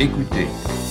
Écoutez. 0.00 0.83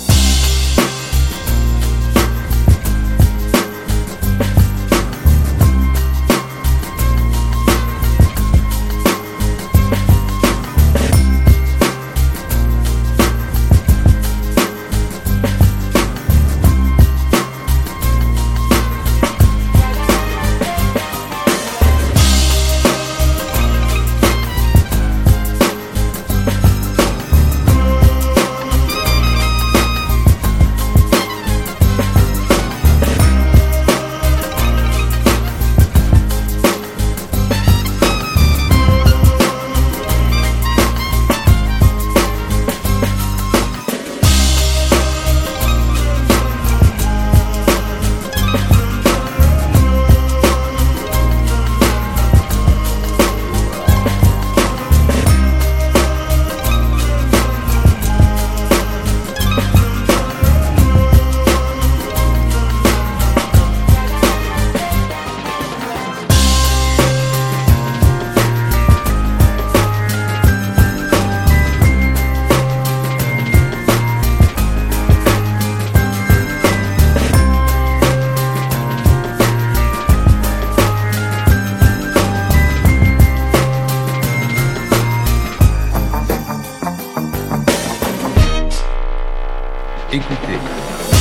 em 90.14 90.22
Coutê. 90.22 91.13